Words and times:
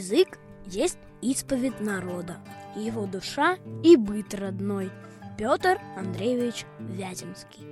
Язык 0.00 0.38
есть 0.64 0.98
исповедь 1.20 1.78
народа, 1.78 2.38
его 2.74 3.04
душа 3.04 3.58
и 3.84 3.96
быт 3.96 4.32
родной. 4.32 4.90
Петр 5.36 5.78
Андреевич 5.94 6.64
Вяземский. 6.78 7.66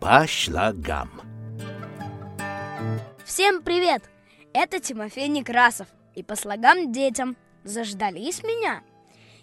По 0.00 0.26
шлагам. 0.26 1.10
Всем 3.26 3.60
привет! 3.60 4.08
Это 4.54 4.80
Тимофей 4.80 5.28
Некрасов. 5.28 5.86
И 6.14 6.22
по 6.22 6.34
слогам 6.34 6.92
детям 6.92 7.36
заждались 7.64 8.42
меня. 8.42 8.82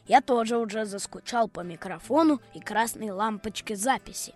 Я 0.08 0.22
тоже 0.22 0.58
уже 0.58 0.86
заскучал 0.86 1.48
по 1.48 1.60
микрофону 1.60 2.42
и 2.56 2.60
красной 2.60 3.12
лампочке 3.12 3.76
записи. 3.76 4.34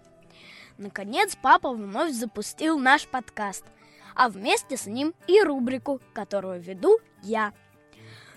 Наконец 0.77 1.35
папа 1.41 1.71
вновь 1.71 2.11
запустил 2.11 2.77
наш 2.77 3.07
подкаст, 3.07 3.65
а 4.19 4.27
вместе 4.27 4.75
с 4.75 4.85
ним 4.85 5.13
и 5.27 5.41
рубрику, 5.41 6.01
которую 6.11 6.61
веду 6.61 6.99
я. 7.23 7.53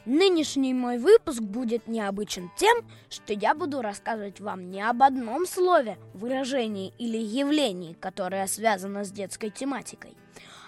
Нынешний 0.05 0.75
мой 0.75 0.99
выпуск 0.99 1.41
будет 1.41 1.89
необычен 1.89 2.53
тем, 2.57 2.87
что 3.11 3.33
я 3.33 3.53
буду 3.53 3.83
рассказывать 3.83 4.39
вам 4.39 4.71
не 4.71 4.81
об 4.81 5.03
одном 5.03 5.45
слове, 5.45 5.99
выражении 6.15 6.95
или 6.99 7.19
явлении, 7.19 7.95
которое 7.95 8.47
связано 8.47 9.05
с 9.05 9.11
детской 9.11 9.51
тематикой, 9.51 10.17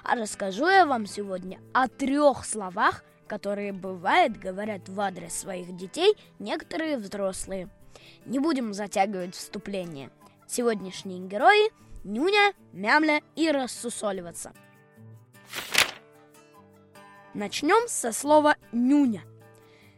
а 0.02 0.16
расскажу 0.16 0.66
я 0.66 0.84
вам 0.84 1.06
сегодня 1.06 1.60
о 1.72 1.86
трех 1.86 2.44
словах, 2.44 3.04
которые, 3.28 3.72
бывает, 3.72 4.36
говорят 4.36 4.88
в 4.88 5.00
адрес 5.00 5.32
своих 5.32 5.76
детей 5.76 6.16
некоторые 6.40 6.98
взрослые. 6.98 7.68
Не 8.26 8.40
будем 8.40 8.74
затягивать 8.74 9.36
вступление. 9.36 10.10
Сегодняшние 10.48 11.20
герои– 11.20 11.70
Нюня, 12.04 12.52
Мямля 12.72 13.22
и 13.36 13.50
Рассусоливаться. 13.50 14.52
Начнем 17.34 17.88
со 17.88 18.12
слова 18.12 18.56
«нюня». 18.70 19.24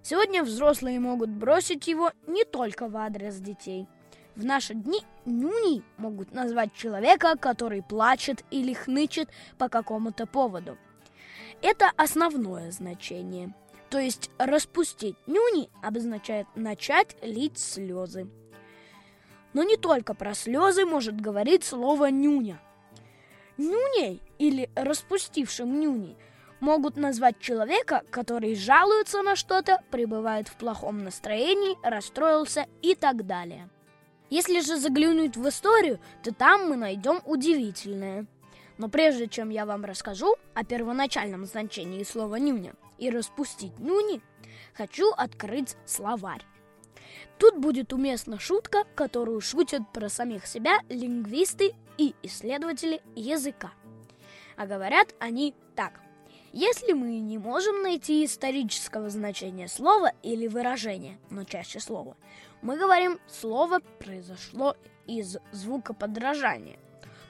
Сегодня 0.03 0.43
взрослые 0.43 0.99
могут 0.99 1.29
бросить 1.29 1.87
его 1.87 2.11
не 2.27 2.47
только 2.47 2.89
в 2.89 2.97
адрес 2.97 3.37
детей. 3.37 3.87
В 4.37 4.45
наши 4.47 4.73
дни 4.73 5.03
нюней 5.27 5.83
могут 5.99 6.33
назвать 6.33 6.73
человека, 6.73 7.37
который 7.39 7.83
плачет 7.83 8.43
или 8.51 8.73
хнычет 8.73 9.29
по 9.59 9.69
какому-то 9.69 10.27
поводу. 10.27 10.79
Это 11.61 11.91
основное 11.99 12.71
значение. 12.71 13.53
То 13.91 13.99
есть 13.99 14.31
распустить 14.39 15.17
нюни 15.27 15.69
обозначает 15.83 16.47
начать 16.55 17.17
лить 17.21 17.59
слезы. 17.59 18.31
Но 19.53 19.63
не 19.63 19.77
только 19.77 20.15
про 20.15 20.33
слезы 20.33 20.87
может 20.87 21.21
говорить 21.21 21.65
слово 21.65 22.07
«нюня». 22.07 22.59
Нюней 23.59 24.23
или 24.39 24.71
распустившим 24.75 25.79
нюней 25.79 26.17
могут 26.61 26.97
назвать 26.97 27.39
человека, 27.39 28.03
который 28.11 28.55
жалуется 28.55 29.23
на 29.23 29.37
что-то, 29.37 29.83
пребывает 29.91 30.49
в 30.49 30.57
плохом 30.57 31.05
настроении, 31.05 31.77
расстроился 31.83 32.67
и 32.83 32.95
так 32.95 33.27
далее. 33.27 33.69
Если 34.31 34.61
же 34.61 34.77
заглянуть 34.77 35.37
в 35.37 35.49
историю, 35.49 36.01
то 36.23 36.35
там 36.35 36.69
мы 36.69 36.77
найдем 36.77 37.21
удивительное. 37.25 38.27
Но 38.79 38.89
прежде 38.89 39.29
чем 39.29 39.51
я 39.51 39.65
вам 39.65 39.85
расскажу 39.85 40.35
о 40.55 40.65
первоначальном 40.65 41.47
значении 41.47 42.03
слова 42.03 42.37
«нюня» 42.37 42.75
и 42.99 43.09
распустить 43.09 43.79
«нюни», 43.79 44.21
хочу 44.75 45.11
открыть 45.13 45.77
словарь. 45.87 46.43
Тут 47.39 47.57
будет 47.59 47.93
уместна 47.93 48.39
шутка, 48.39 48.85
которую 48.95 49.41
шутят 49.41 49.83
про 49.93 50.09
самих 50.09 50.47
себя 50.47 50.81
лингвисты 50.89 51.75
и 51.99 52.15
исследователи 52.23 53.01
языка. 53.15 53.73
А 54.57 54.67
говорят 54.67 55.15
они 55.21 55.55
так. 55.75 56.01
Если 56.59 56.95
мы 56.95 57.19
не 57.19 57.37
можем 57.37 57.83
найти 57.83 58.25
исторического 58.25 59.11
значения 59.11 59.69
слова 59.69 60.13
или 60.23 60.47
выражения, 60.47 61.19
но 61.29 61.45
чаще 61.45 61.81
слова, 61.81 62.17
мы 62.63 62.79
говорим 62.79 63.19
«слово 63.29 63.81
произошло 63.99 64.75
из 65.07 65.37
звукоподражания». 65.53 66.79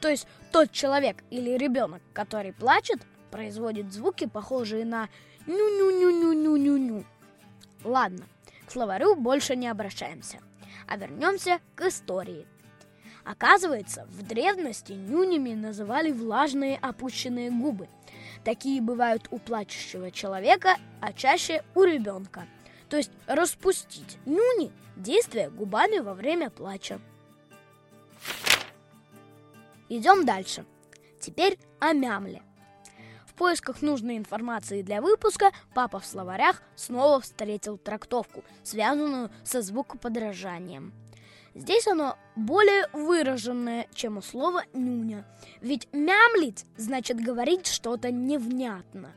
То 0.00 0.08
есть 0.10 0.28
тот 0.52 0.70
человек 0.70 1.24
или 1.30 1.58
ребенок, 1.58 2.02
который 2.12 2.52
плачет, 2.52 3.00
производит 3.32 3.92
звуки, 3.92 4.28
похожие 4.28 4.84
на 4.84 5.08
ню-ню-ню-ню-ню-ню-ню. 5.48 7.04
Ладно, 7.82 8.26
к 8.64 8.70
словарю 8.70 9.16
больше 9.16 9.56
не 9.56 9.66
обращаемся, 9.66 10.38
а 10.86 10.96
вернемся 10.96 11.58
к 11.74 11.88
истории. 11.88 12.46
Оказывается, 13.26 14.06
в 14.08 14.22
древности 14.22 14.92
нюнями 14.92 15.52
называли 15.52 16.12
влажные 16.12 16.78
опущенные 16.78 17.50
губы. 17.50 17.88
Такие 18.44 18.80
бывают 18.80 19.26
у 19.30 19.38
плачущего 19.38 20.10
человека, 20.10 20.76
а 21.00 21.12
чаще 21.12 21.64
у 21.74 21.82
ребенка. 21.82 22.46
То 22.88 22.96
есть 22.96 23.10
распустить 23.26 24.16
нюни– 24.24 24.70
действие 24.96 25.50
губами 25.50 25.98
во 25.98 26.14
время 26.14 26.50
плача. 26.50 27.00
Идем 29.88 30.24
дальше. 30.24 30.64
Теперь 31.20 31.58
о 31.80 31.92
мямле– 31.92 32.42
поисках 33.36 33.82
нужной 33.82 34.16
информации 34.16 34.82
для 34.82 35.00
выпуска 35.00 35.52
папа 35.74 36.00
в 36.00 36.06
словарях 36.06 36.62
снова 36.74 37.20
встретил 37.20 37.78
трактовку, 37.78 38.42
связанную 38.62 39.30
со 39.44 39.62
звукоподражанием. 39.62 40.92
Здесь 41.56 41.88
оно 41.88 42.16
более 42.36 42.86
выраженное, 42.92 43.88
чем 43.94 44.18
у 44.18 44.22
слова 44.22 44.62
«нюня», 44.74 45.24
ведь 45.60 45.88
«мямлить» 45.92 46.66
значит 46.76 47.18
говорить 47.18 47.66
что-то 47.66 48.10
невнятно. 48.10 49.12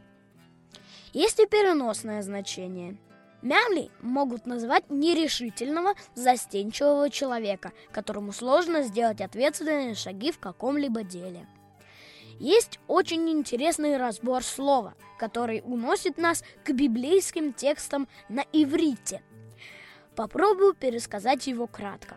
Есть 1.14 1.40
и 1.40 1.46
переносное 1.46 2.22
значение. 2.22 2.98
Мямли 3.42 3.92
могут 4.02 4.46
назвать 4.46 4.90
нерешительного, 4.90 5.94
застенчивого 6.16 7.10
человека, 7.10 7.74
которому 7.92 8.32
сложно 8.32 8.84
сделать 8.84 9.22
ответственные 9.22 9.96
шаги 9.96 10.32
в 10.32 10.40
каком-либо 10.40 11.04
деле– 11.04 11.46
есть 12.40 12.80
очень 12.88 13.30
интересный 13.30 13.98
разбор 13.98 14.44
слова, 14.44 14.94
который 15.18 15.62
уносит 15.66 16.18
нас 16.18 16.42
к 16.64 16.72
библейским 16.72 17.52
текстам 17.52 18.08
на 18.30 18.46
иврите. 18.54 19.22
Попробую 20.16 20.74
пересказать 20.74 21.48
его 21.48 21.68
кратко. 21.68 22.16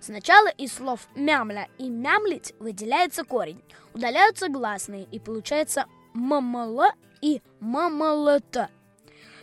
Сначала 0.00 0.48
из 0.48 0.72
слов 0.72 1.08
«мямля» 1.14 1.68
и 1.76 1.90
«мямлить» 1.90 2.54
выделяется 2.58 3.22
корень, 3.22 3.62
удаляются 3.92 4.48
гласные 4.48 5.04
и 5.04 5.18
получается 5.18 5.84
«мамала» 6.14 6.92
и 7.20 7.42
«мамалата». 7.60 8.70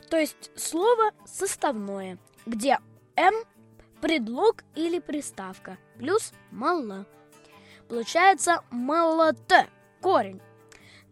То 0.10 0.18
есть 0.18 0.52
слово 0.56 1.12
составное, 1.26 2.18
где 2.48 2.80
«м»– 3.16 3.36
предлог 4.02 4.64
или 4.74 4.98
приставка, 4.98 5.78
плюс 6.00 6.34
«мала». 6.50 7.06
Получается 7.88 8.64
«малата», 8.72 9.68
корень. 10.02 10.42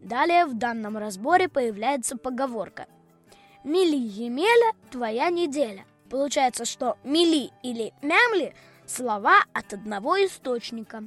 Далее 0.00 0.46
в 0.46 0.54
данном 0.54 0.98
разборе 0.98 1.48
появляется 1.48 2.16
поговорка 2.16 2.88
«Мили 3.62 3.96
Емеля, 3.96 4.72
твоя 4.90 5.30
неделя». 5.30 5.84
Получается, 6.10 6.64
что 6.64 6.98
«мили» 7.04 7.50
или 7.62 7.94
«мямли»– 8.02 8.52
слова 8.86 9.44
от 9.52 9.72
одного 9.72 10.16
источника. 10.24 11.04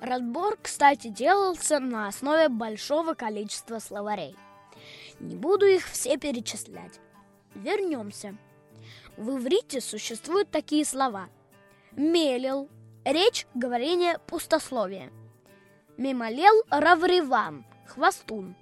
Разбор, 0.00 0.58
кстати, 0.60 1.08
делался 1.08 1.78
на 1.78 2.08
основе 2.08 2.48
большого 2.48 3.14
количества 3.14 3.78
словарей. 3.78 4.36
Не 5.20 5.36
буду 5.36 5.66
их 5.66 5.86
все 5.88 6.16
перечислять. 6.18 7.00
Вернемся. 7.54 8.36
В 9.16 9.36
иврите 9.38 9.80
существуют 9.80 10.50
такие 10.50 10.84
слова. 10.84 11.28
Мелил– 11.92 12.68
речь, 13.04 13.46
говорение, 13.54 14.18
пустословие– 14.26 15.12
Мимолел 15.98 16.64
равреван, 16.70 17.64
хвостун. 17.86 18.56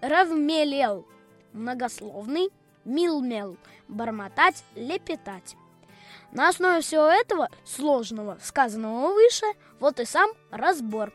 Равмелел, 0.00 1.06
многословный. 1.52 2.50
Милмел, 2.84 3.58
бормотать, 3.88 4.64
лепетать. 4.74 5.56
На 6.32 6.48
основе 6.48 6.80
всего 6.80 7.06
этого 7.06 7.48
сложного, 7.64 8.38
сказанного 8.42 9.12
выше, 9.12 9.46
вот 9.80 10.00
и 10.00 10.04
сам 10.04 10.30
разбор. 10.50 11.12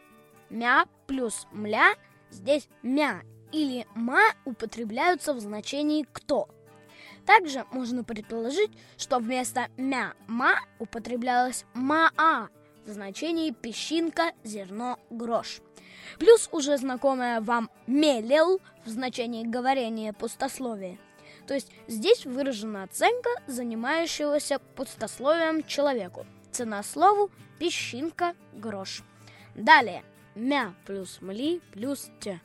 Мя 0.50 0.86
плюс 1.08 1.48
мля, 1.52 1.94
здесь 2.30 2.68
мя 2.82 3.22
или 3.52 3.88
ма 3.96 4.24
употребляются 4.46 5.34
в 5.34 5.40
значении 5.40 6.08
«кто». 6.12 6.50
Также 7.26 7.66
можно 7.72 8.04
предположить, 8.04 8.72
что 8.98 9.20
вместо 9.20 9.68
мя-ма 9.78 10.56
употреблялось 10.80 11.66
ма-а, 11.74 12.50
в 12.86 12.90
значении 12.90 13.52
песчинка, 13.52 14.34
зерно, 14.44 15.00
грош. 15.10 15.62
Плюс 16.20 16.50
уже 16.52 16.78
знакомая 16.78 17.40
вам 17.40 17.70
мелел 17.88 18.60
в 18.84 18.90
значении 18.90 19.46
говорения 19.46 20.12
пустословия. 20.12 20.98
То 21.48 21.54
есть 21.54 21.72
здесь 21.88 22.26
выражена 22.26 22.84
оценка 22.84 23.30
занимающегося 23.48 24.60
пустословием 24.76 25.64
человеку. 25.64 26.26
Цена 26.52 26.84
слову– 26.84 27.32
песчинка, 27.60 28.36
грош. 28.54 29.04
Далее. 29.56 30.04
Мя 30.36 30.74
плюс 30.86 31.20
мли 31.22 31.62
плюс 31.72 32.10
те. 32.20 32.42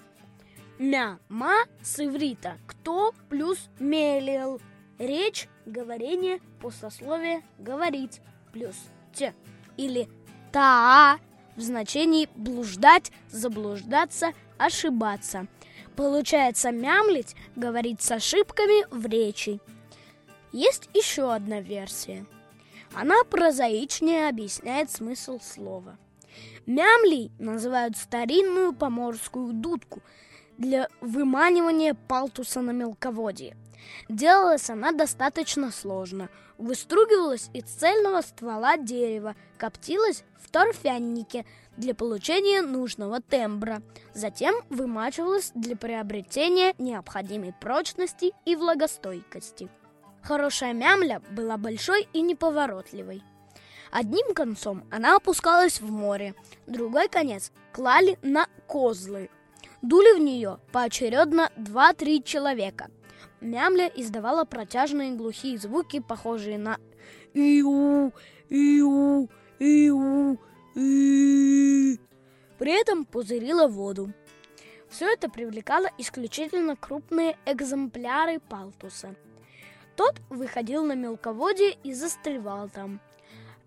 Мя-ма 0.79 1.65
с 1.83 1.99
иврита 1.99 2.59
«кто» 2.67 3.13
плюс 3.29 3.69
мелил. 3.81 4.61
Речь, 4.99 5.49
говорение, 5.67 6.41
послословие 6.61 7.43
«говорить» 7.59 8.21
плюс 8.53 8.77
«те». 9.13 9.35
Или 9.77 10.09
«та» 10.53 11.19
в 11.57 11.61
значении 11.61 12.29
блуждать, 12.37 13.11
заблуждаться, 13.29 14.33
ошибаться. 14.57 15.49
Получается 15.99 16.71
мямлить, 16.71 17.35
говорить 17.57 18.03
с 18.03 18.13
ошибками 18.13 18.87
в 18.95 19.05
речи. 19.07 19.59
Есть 20.53 20.89
еще 20.95 21.35
одна 21.35 21.61
версия. 21.61 22.25
Она 22.95 23.25
прозаичнее 23.25 24.29
объясняет 24.29 24.93
смысл 24.93 25.41
слова. 25.43 25.99
Мямлей 26.67 27.33
называют 27.41 27.97
старинную 27.97 28.75
поморскую 28.75 29.53
дудку 29.53 30.01
для 30.57 30.87
выманивания 31.01 31.95
палтуса 31.95 32.61
на 32.61 32.71
мелководье. 32.71 33.57
Делалась 34.09 34.71
она 34.71 34.93
достаточно 34.93 35.71
сложно. 35.71 36.29
Выстругивалась 36.57 37.51
из 37.53 37.65
цельного 37.65 38.21
ствола 38.23 38.77
дерева, 38.77 39.37
коптилась 39.59 40.25
в 40.41 40.51
торфяннике 40.51 41.45
для 41.77 41.95
получения 41.95 42.63
нужного 42.63 43.21
тембра. 43.21 43.83
Затем 44.15 44.55
вымачивалась 44.69 45.53
для 45.55 45.77
приобретения 45.77 46.75
необходимой 46.79 47.55
прочности 47.61 48.33
и 48.45 48.57
влагостойкости. 48.57 49.69
Хорошая 50.23 50.73
мямля 50.73 51.23
была 51.31 51.57
большой 51.57 52.09
и 52.13 52.21
неповоротливой. 52.21 53.23
Одним 53.91 54.35
концом 54.35 54.85
она 54.91 55.17
опускалась 55.17 55.81
в 55.81 55.91
море, 55.91 56.35
другой 56.67 57.09
конец 57.09 57.53
клали 57.73 58.19
на 58.23 58.47
козлы. 58.67 59.31
Дули 59.81 60.19
в 60.19 60.21
нее 60.21 60.59
поочередно 60.73 61.51
два-три 61.57 62.23
человека. 62.23 62.91
Мямля 63.41 63.87
издавала 63.95 64.45
протяжные 64.45 65.15
глухие 65.15 65.59
звуки, 65.59 66.01
похожие 66.01 66.59
на 66.59 66.79
«иу, 67.35 68.13
иу, 68.49 69.29
иу, 69.59 70.39
и». 70.75 71.99
При 72.59 72.81
этом 72.81 73.05
пузырила 73.05 73.69
воду. 73.69 74.13
Все 74.89 75.13
это 75.13 75.29
привлекало 75.29 75.89
исключительно 75.99 76.77
крупные 76.77 77.37
экземпляры 77.47 78.41
палтуса– 78.41 79.15
тот 79.99 80.15
выходил 80.31 80.85
на 80.85 80.93
мелководье 80.93 81.77
и 81.83 81.93
застревал 81.93 82.69
там. 82.69 83.01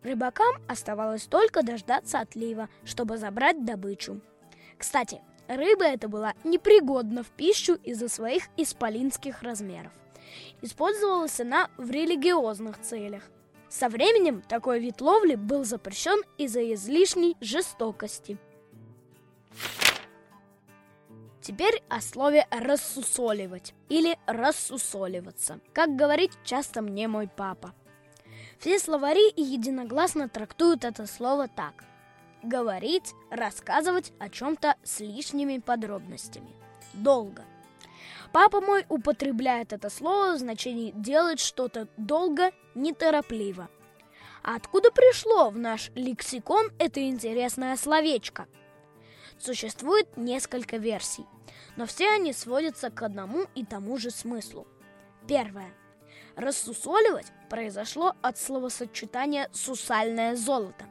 Рыбакам 0.01 0.55
оставалось 0.65 1.27
только 1.27 1.61
дождаться 1.61 2.21
отлива, 2.21 2.69
чтобы 2.85 3.17
забрать 3.17 3.65
добычу. 3.65 4.21
Кстати, 4.77 5.21
рыба 5.55 5.85
эта 5.85 6.07
была 6.07 6.33
непригодна 6.43 7.23
в 7.23 7.27
пищу 7.31 7.75
из-за 7.83 8.09
своих 8.09 8.43
исполинских 8.57 9.43
размеров. 9.43 9.91
Использовалась 10.61 11.39
она 11.39 11.69
в 11.77 11.89
религиозных 11.89 12.79
целях. 12.81 13.23
Со 13.69 13.89
временем 13.89 14.41
такой 14.41 14.79
вид 14.79 15.01
ловли 15.01 15.35
был 15.35 15.63
запрещен 15.63 16.21
из-за 16.37 16.73
излишней 16.73 17.37
жестокости. 17.39 18.37
Теперь 21.41 21.81
о 21.89 22.01
слове 22.01 22.45
«рассусоливать» 22.51 23.73
или 23.89 24.17
«рассусоливаться», 24.27 25.59
как 25.73 25.95
говорит 25.95 26.31
часто 26.43 26.81
мне 26.81 27.07
мой 27.07 27.27
папа. 27.27 27.73
Все 28.59 28.77
словари 28.77 29.33
единогласно 29.35 30.29
трактуют 30.29 30.85
это 30.85 31.07
слово 31.07 31.47
так. 31.47 31.83
Говорить, 32.43 33.13
рассказывать 33.29 34.13
о 34.19 34.29
чем-то 34.29 34.75
с 34.83 34.99
лишними 34.99 35.59
подробностями. 35.59 36.55
Долго. 36.93 37.43
Папа 38.31 38.61
мой 38.61 38.85
употребляет 38.89 39.73
это 39.73 39.89
слово 39.89 40.35
в 40.35 40.39
значении 40.39 40.91
делать 40.95 41.39
что-то 41.39 41.87
долго, 41.97 42.51
неторопливо. 42.75 43.69
А 44.43 44.55
откуда 44.55 44.89
пришло 44.91 45.49
в 45.49 45.57
наш 45.57 45.91
лексикон 45.95 46.71
это 46.79 47.07
интересное 47.07 47.75
словечко– 47.75 48.47
Существует 49.41 50.17
несколько 50.17 50.77
версий, 50.77 51.25
но 51.75 51.87
все 51.87 52.11
они 52.11 52.31
сводятся 52.31 52.91
к 52.91 53.01
одному 53.01 53.47
и 53.55 53.65
тому 53.65 53.97
же 53.97 54.11
смыслу. 54.11 54.67
Первое. 55.27 55.73
Рассусоливать 56.35 57.25
произошло 57.49 58.15
от 58.21 58.37
словосочетания 58.37 59.49
«сусальное 59.51 60.35
золото». 60.35 60.85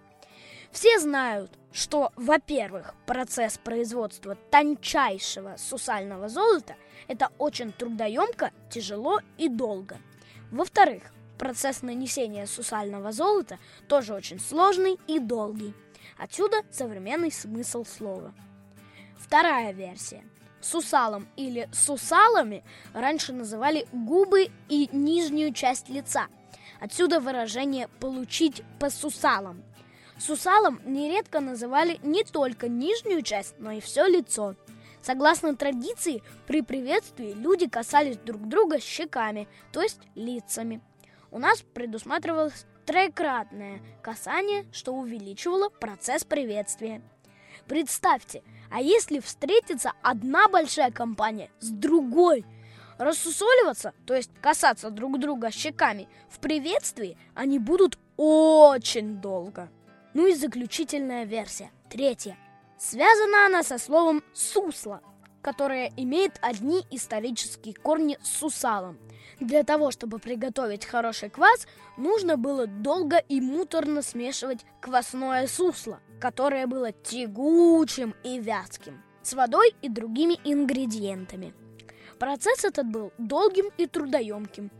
Все 0.72 0.98
знают, 0.98 1.50
что, 1.72 2.12
во-первых, 2.16 2.94
процесс 3.06 3.58
производства 3.58 4.36
тончайшего 4.50 5.56
сусального 5.58 6.28
золота– 6.28 6.76
это 7.08 7.30
очень 7.38 7.72
трудоемко, 7.72 8.52
тяжело 8.70 9.20
и 9.36 9.48
долго. 9.48 9.98
Во-вторых, 10.50 11.02
процесс 11.38 11.82
нанесения 11.82 12.46
сусального 12.46 13.12
золота 13.12 13.58
тоже 13.88 14.14
очень 14.14 14.40
сложный 14.40 14.98
и 15.06 15.18
долгий– 15.18 15.74
Отсюда 16.20 16.58
современный 16.70 17.32
смысл 17.32 17.82
слова. 17.86 18.34
Вторая 19.18 19.72
версия. 19.72 20.22
Сусалом 20.60 21.26
или 21.36 21.66
сусалами 21.72 22.62
раньше 22.92 23.32
называли 23.32 23.86
губы 23.90 24.50
и 24.68 24.90
нижнюю 24.92 25.54
часть 25.54 25.88
лица. 25.88 26.26
Отсюда 26.78 27.20
выражение 27.20 27.88
«получить 28.00 28.62
по 28.78 28.90
сусалам». 28.90 29.62
Сусалом 30.20 30.80
нередко 30.84 31.40
называли 31.40 31.98
не 32.02 32.24
только 32.24 32.68
нижнюю 32.68 33.22
часть, 33.22 33.54
но 33.58 33.72
и 33.72 33.80
все 33.80 34.06
лицо. 34.06 34.54
Согласно 35.00 35.56
традиции, 35.56 36.22
при 36.46 36.60
приветствии 36.60 37.32
люди 37.32 37.66
касались 37.66 38.18
друг 38.18 38.46
друга 38.46 38.80
щеками, 38.80 39.48
то 39.72 39.80
есть 39.80 40.00
лицами. 40.14 40.82
У 41.30 41.38
нас 41.38 41.62
предусматривалось 41.62 42.66
троекратное 42.84 43.80
касание, 44.02 44.66
что 44.72 44.92
увеличивало 44.92 45.70
процесс 45.70 46.24
приветствия. 46.24 47.00
Представьте, 47.66 48.42
а 48.70 48.82
если 48.82 49.20
встретится 49.20 49.92
одна 50.02 50.48
большая 50.48 50.90
компания 50.90 51.50
с 51.60 51.70
другой, 51.70 52.44
рассусоливаться, 52.98 53.94
то 54.04 54.14
есть 54.14 54.30
касаться 54.42 54.90
друг 54.90 55.18
друга 55.18 55.50
щеками, 55.50 56.08
в 56.28 56.40
приветствии 56.40 57.16
они 57.34 57.58
будут 57.58 57.98
очень 58.18 59.16
долго. 59.22 59.70
Ну 60.12 60.26
и 60.26 60.34
заключительная 60.34 61.24
версия, 61.24 61.70
третья. 61.88 62.36
Связана 62.78 63.46
она 63.46 63.62
со 63.62 63.78
словом 63.78 64.24
«сусло», 64.32 65.02
которое 65.40 65.92
имеет 65.96 66.38
одни 66.42 66.84
исторические 66.90 67.74
корни 67.74 68.18
с 68.22 68.28
сусалом. 68.28 68.98
Для 69.38 69.62
того, 69.62 69.90
чтобы 69.90 70.18
приготовить 70.18 70.84
хороший 70.84 71.30
квас, 71.30 71.66
нужно 71.96 72.36
было 72.36 72.66
долго 72.66 73.18
и 73.18 73.40
муторно 73.40 74.02
смешивать 74.02 74.66
квасное 74.80 75.46
сусло, 75.46 76.00
которое 76.20 76.66
было 76.66 76.90
тягучим 76.90 78.14
и 78.24 78.40
вязким, 78.40 79.02
с 79.22 79.32
водой 79.34 79.74
и 79.80 79.88
другими 79.88 80.38
ингредиентами. 80.44 81.54
Процесс 82.18 82.64
этот 82.64 82.86
был 82.90 83.12
долгим 83.16 83.70
и 83.78 83.86
трудоемким. 83.86 84.70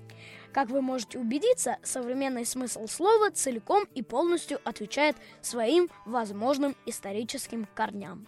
Как 0.52 0.69
вы 0.69 0.83
можете 0.83 1.19
убедиться, 1.19 1.76
современный 1.83 2.45
смысл 2.45 2.87
слова 2.88 3.30
целиком 3.30 3.85
и 3.95 4.02
полностью 4.02 4.59
отвечает 4.64 5.16
своим 5.40 5.88
возможным 6.07 6.76
историческим 6.87 7.69
корням. 7.75 8.26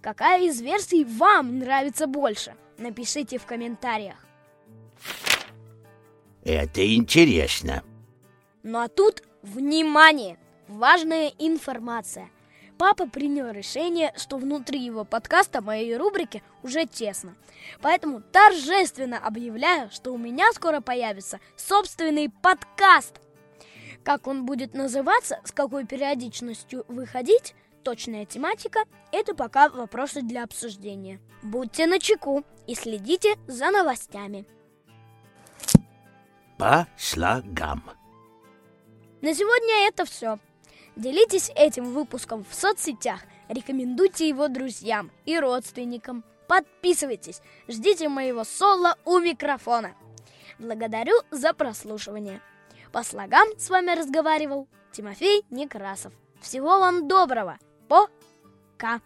Какая 0.00 0.42
из 0.42 0.60
версий 0.60 1.04
вам 1.04 1.58
нравится 1.58 2.06
больше? 2.06 2.54
Напишите 2.78 3.38
в 3.38 3.46
комментариях. 3.46 4.24
Это 6.44 6.94
интересно. 6.94 7.82
Ну 8.62 8.78
а 8.78 8.88
тут, 8.88 9.24
внимание, 9.42 10.38
важная 10.68 11.32
информация. 11.38 12.30
Папа 12.78 13.06
принял 13.06 13.50
решение, 13.50 14.12
что 14.16 14.36
внутри 14.36 14.80
его 14.80 15.04
подкаста 15.04 15.62
моей 15.62 15.96
рубрики 15.96 16.42
уже 16.62 16.84
тесно. 16.86 17.34
Поэтому 17.80 18.20
торжественно 18.20 19.18
объявляю, 19.18 19.90
что 19.90 20.12
у 20.12 20.18
меня 20.18 20.52
скоро 20.52 20.80
появится 20.80 21.40
собственный 21.56 22.28
подкаст. 22.28 23.20
Как 24.04 24.26
он 24.26 24.44
будет 24.44 24.74
называться, 24.74 25.40
с 25.44 25.52
какой 25.52 25.86
периодичностью 25.86 26.84
выходить, 26.88 27.54
точная 27.82 28.26
тематика– 28.26 28.80
это 29.12 29.34
пока 29.34 29.68
вопросы 29.68 30.22
для 30.22 30.44
обсуждения. 30.44 31.20
Будьте 31.42 31.86
начеку 31.86 32.44
и 32.66 32.74
следите 32.74 33.36
за 33.46 33.70
новостями 33.70 34.46
по 36.58 36.86
слогам. 36.96 37.82
На 39.20 39.34
сегодня 39.34 39.88
это 39.88 40.04
все. 40.04 40.38
Делитесь 40.96 41.50
этим 41.54 41.92
выпуском 41.92 42.42
в 42.42 42.54
соцсетях, 42.54 43.20
рекомендуйте 43.48 44.28
его 44.28 44.48
друзьям 44.48 45.10
и 45.26 45.38
родственникам. 45.38 46.24
Подписывайтесь, 46.48 47.42
ждите 47.68 48.08
моего 48.08 48.44
соло 48.44 48.96
у 49.04 49.18
микрофона. 49.18 49.94
Благодарю 50.58 51.14
за 51.30 51.52
прослушивание. 51.52 52.40
По 52.92 53.02
слогам 53.02 53.46
с 53.58 53.68
вами 53.68 53.94
разговаривал 53.94 54.68
Тимофей 54.90 55.44
Некрасов. 55.50 56.14
Всего 56.40 56.78
вам 56.78 57.08
доброго. 57.08 57.58
Пока. 57.88 59.00